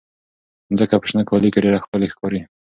مځکه 0.69 0.95
په 1.01 1.05
شنه 1.09 1.23
کالي 1.29 1.49
کې 1.53 1.63
ډېره 1.63 1.81
ښکلې 1.83 2.07
ښکاري. 2.13 2.41